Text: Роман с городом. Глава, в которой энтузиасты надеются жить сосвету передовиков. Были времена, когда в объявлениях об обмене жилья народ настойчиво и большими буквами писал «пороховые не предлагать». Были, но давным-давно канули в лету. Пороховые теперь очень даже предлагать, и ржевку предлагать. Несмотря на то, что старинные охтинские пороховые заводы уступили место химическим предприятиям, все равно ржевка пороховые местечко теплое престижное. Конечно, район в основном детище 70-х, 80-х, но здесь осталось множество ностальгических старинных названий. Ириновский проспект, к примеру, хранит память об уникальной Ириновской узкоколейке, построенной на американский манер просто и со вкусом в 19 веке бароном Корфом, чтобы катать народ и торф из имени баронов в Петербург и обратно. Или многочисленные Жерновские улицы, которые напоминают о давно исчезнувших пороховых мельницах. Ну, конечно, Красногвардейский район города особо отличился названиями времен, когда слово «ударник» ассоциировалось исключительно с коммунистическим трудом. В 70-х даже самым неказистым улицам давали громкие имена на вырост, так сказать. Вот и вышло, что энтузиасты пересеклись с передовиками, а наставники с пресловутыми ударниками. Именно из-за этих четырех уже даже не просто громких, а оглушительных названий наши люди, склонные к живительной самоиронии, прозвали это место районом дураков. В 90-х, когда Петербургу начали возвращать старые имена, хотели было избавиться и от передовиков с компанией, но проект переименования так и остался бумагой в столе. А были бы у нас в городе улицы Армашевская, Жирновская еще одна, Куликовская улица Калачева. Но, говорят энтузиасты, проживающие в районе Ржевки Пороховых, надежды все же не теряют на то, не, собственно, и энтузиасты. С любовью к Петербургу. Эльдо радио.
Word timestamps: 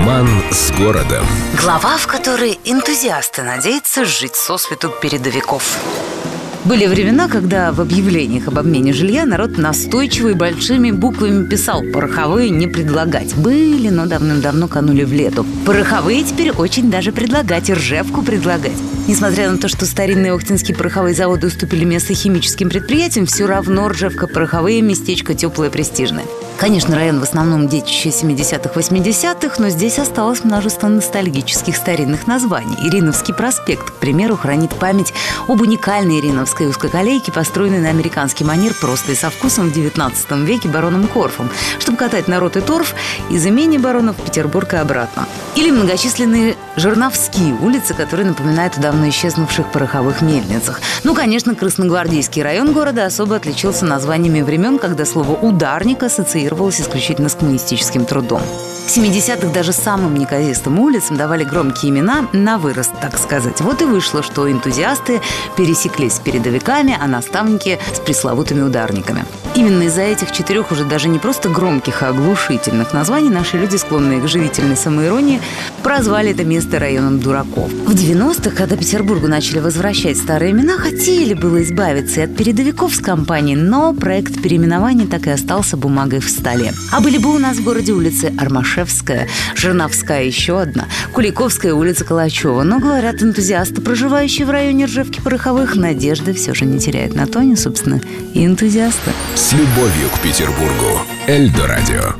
Роман 0.00 0.26
с 0.50 0.72
городом. 0.72 1.26
Глава, 1.60 1.98
в 1.98 2.06
которой 2.06 2.58
энтузиасты 2.64 3.42
надеются 3.42 4.06
жить 4.06 4.34
сосвету 4.34 4.88
передовиков. 4.88 5.62
Были 6.70 6.86
времена, 6.86 7.26
когда 7.26 7.72
в 7.72 7.80
объявлениях 7.80 8.46
об 8.46 8.56
обмене 8.56 8.92
жилья 8.92 9.26
народ 9.26 9.58
настойчиво 9.58 10.28
и 10.28 10.34
большими 10.34 10.92
буквами 10.92 11.44
писал 11.44 11.82
«пороховые 11.92 12.50
не 12.50 12.68
предлагать». 12.68 13.34
Были, 13.34 13.88
но 13.88 14.06
давным-давно 14.06 14.68
канули 14.68 15.02
в 15.02 15.12
лету. 15.12 15.44
Пороховые 15.66 16.22
теперь 16.22 16.52
очень 16.52 16.88
даже 16.88 17.10
предлагать, 17.10 17.70
и 17.70 17.74
ржевку 17.74 18.22
предлагать. 18.22 18.78
Несмотря 19.08 19.50
на 19.50 19.58
то, 19.58 19.66
что 19.66 19.84
старинные 19.84 20.32
охтинские 20.32 20.76
пороховые 20.76 21.12
заводы 21.12 21.48
уступили 21.48 21.84
место 21.84 22.14
химическим 22.14 22.70
предприятиям, 22.70 23.26
все 23.26 23.46
равно 23.46 23.88
ржевка 23.88 24.28
пороховые 24.28 24.80
местечко 24.80 25.34
теплое 25.34 25.70
престижное. 25.70 26.26
Конечно, 26.60 26.94
район 26.94 27.20
в 27.20 27.22
основном 27.22 27.68
детище 27.68 28.10
70-х, 28.10 28.78
80-х, 28.78 29.54
но 29.58 29.70
здесь 29.70 29.98
осталось 29.98 30.44
множество 30.44 30.88
ностальгических 30.88 31.74
старинных 31.74 32.26
названий. 32.26 32.76
Ириновский 32.86 33.32
проспект, 33.32 33.90
к 33.90 33.94
примеру, 33.94 34.36
хранит 34.36 34.68
память 34.78 35.14
об 35.48 35.62
уникальной 35.62 36.20
Ириновской 36.20 36.59
узкоколейке, 36.68 37.32
построенной 37.32 37.80
на 37.80 37.88
американский 37.88 38.44
манер 38.44 38.74
просто 38.74 39.12
и 39.12 39.14
со 39.14 39.30
вкусом 39.30 39.70
в 39.70 39.72
19 39.72 40.30
веке 40.46 40.68
бароном 40.68 41.06
Корфом, 41.06 41.50
чтобы 41.78 41.98
катать 41.98 42.28
народ 42.28 42.56
и 42.56 42.60
торф 42.60 42.94
из 43.30 43.44
имени 43.46 43.78
баронов 43.78 44.16
в 44.16 44.22
Петербург 44.22 44.72
и 44.74 44.76
обратно. 44.76 45.26
Или 45.56 45.70
многочисленные 45.70 46.56
Жерновские 46.76 47.54
улицы, 47.60 47.92
которые 47.94 48.28
напоминают 48.28 48.78
о 48.78 48.80
давно 48.80 49.08
исчезнувших 49.08 49.70
пороховых 49.70 50.22
мельницах. 50.22 50.80
Ну, 51.04 51.14
конечно, 51.14 51.54
Красногвардейский 51.54 52.42
район 52.42 52.72
города 52.72 53.04
особо 53.04 53.36
отличился 53.36 53.84
названиями 53.84 54.40
времен, 54.40 54.78
когда 54.78 55.04
слово 55.04 55.32
«ударник» 55.32 56.02
ассоциировалось 56.02 56.80
исключительно 56.80 57.28
с 57.28 57.34
коммунистическим 57.34 58.06
трудом. 58.06 58.40
В 58.86 58.96
70-х 58.96 59.52
даже 59.52 59.72
самым 59.72 60.14
неказистым 60.14 60.78
улицам 60.80 61.16
давали 61.16 61.44
громкие 61.44 61.90
имена 61.90 62.28
на 62.32 62.58
вырост, 62.58 62.92
так 63.00 63.18
сказать. 63.18 63.60
Вот 63.60 63.82
и 63.82 63.84
вышло, 63.84 64.22
что 64.22 64.50
энтузиасты 64.50 65.20
пересеклись 65.56 66.14
с 66.14 66.18
передовиками, 66.20 66.96
а 67.00 67.06
наставники 67.06 67.78
с 67.94 68.00
пресловутыми 68.00 68.62
ударниками. 68.62 69.24
Именно 69.56 69.84
из-за 69.84 70.02
этих 70.02 70.30
четырех 70.30 70.70
уже 70.70 70.84
даже 70.84 71.08
не 71.08 71.18
просто 71.18 71.48
громких, 71.48 72.02
а 72.02 72.08
оглушительных 72.08 72.92
названий 72.92 73.30
наши 73.30 73.58
люди, 73.58 73.76
склонные 73.76 74.20
к 74.20 74.28
живительной 74.28 74.76
самоиронии, 74.76 75.40
прозвали 75.82 76.30
это 76.30 76.44
место 76.44 76.78
районом 76.78 77.18
дураков. 77.18 77.70
В 77.70 77.92
90-х, 77.92 78.50
когда 78.50 78.76
Петербургу 78.76 79.26
начали 79.26 79.58
возвращать 79.58 80.18
старые 80.18 80.52
имена, 80.52 80.78
хотели 80.78 81.34
было 81.34 81.62
избавиться 81.64 82.20
и 82.20 82.24
от 82.24 82.36
передовиков 82.36 82.94
с 82.94 83.00
компанией, 83.00 83.56
но 83.56 83.92
проект 83.92 84.40
переименования 84.40 85.06
так 85.06 85.26
и 85.26 85.30
остался 85.30 85.76
бумагой 85.76 86.20
в 86.20 86.30
столе. 86.30 86.72
А 86.92 87.00
были 87.00 87.18
бы 87.18 87.34
у 87.34 87.38
нас 87.38 87.56
в 87.56 87.64
городе 87.64 87.92
улицы 87.92 88.32
Армашевская, 88.38 89.28
Жирновская 89.56 90.24
еще 90.24 90.60
одна, 90.60 90.86
Куликовская 91.12 91.74
улица 91.74 92.04
Калачева. 92.04 92.62
Но, 92.62 92.78
говорят 92.78 93.20
энтузиасты, 93.20 93.80
проживающие 93.80 94.46
в 94.46 94.50
районе 94.50 94.84
Ржевки 94.84 95.20
Пороховых, 95.20 95.74
надежды 95.74 96.34
все 96.34 96.54
же 96.54 96.66
не 96.66 96.78
теряют 96.78 97.16
на 97.16 97.26
то, 97.26 97.42
не, 97.42 97.56
собственно, 97.56 98.00
и 98.32 98.46
энтузиасты. 98.46 99.10
С 99.40 99.54
любовью 99.54 100.10
к 100.14 100.20
Петербургу. 100.20 101.00
Эльдо 101.26 101.66
радио. 101.66 102.12